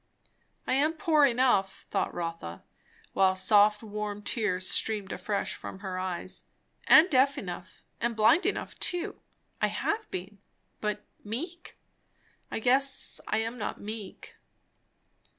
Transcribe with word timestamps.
I 0.65 0.73
am 0.73 0.93
poor 0.93 1.25
enough, 1.25 1.85
thought 1.91 2.11
Rotha, 2.11 2.63
while 3.13 3.35
soft 3.35 3.83
warm 3.83 4.23
tears 4.23 4.67
streamed 4.67 5.11
afresh 5.11 5.53
from 5.53 5.81
her 5.81 5.99
eyes; 5.99 6.45
and 6.87 7.07
deaf 7.07 7.37
enough, 7.37 7.83
and 7.99 8.15
blind 8.15 8.47
enough 8.47 8.73
too, 8.79 9.19
I 9.61 9.67
have 9.67 10.09
been; 10.09 10.39
but 10.79 11.05
meek? 11.23 11.77
I 12.49 12.57
guess 12.57 13.21
I'm 13.27 13.59
not 13.59 13.79
meek. 13.79 14.37